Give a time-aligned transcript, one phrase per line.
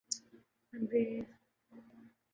[0.73, 1.25] Hungarian